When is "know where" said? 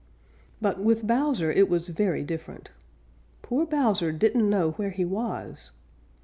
4.49-4.89